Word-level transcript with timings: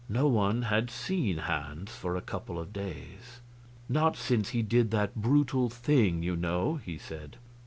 No 0.09 0.25
one 0.27 0.63
had 0.63 0.89
seen 0.89 1.37
Hans 1.37 1.91
for 1.95 2.15
a 2.15 2.23
couple 2.23 2.57
of 2.57 2.73
days. 2.73 3.39
"Not 3.87 4.17
since 4.17 4.49
he 4.49 4.63
did 4.63 4.89
that 4.89 5.15
brutal 5.15 5.69
thing, 5.69 6.23
you 6.23 6.35
know," 6.35 6.77
he 6.77 6.97
said. 6.97 7.37